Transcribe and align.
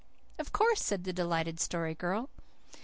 "Of 0.39 0.51
course," 0.51 0.81
said 0.83 1.03
the 1.03 1.13
delighted 1.13 1.59
Story 1.59 1.93
Girl. 1.93 2.31